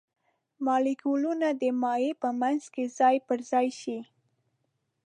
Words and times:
مالیکولونه 0.65 1.47
د 1.61 1.63
مایع 1.81 2.11
په 2.21 2.29
منځ 2.41 2.63
کې 2.73 2.83
ځای 2.97 3.15
پر 3.27 3.39
ځای 3.51 3.67
شي. 3.79 3.99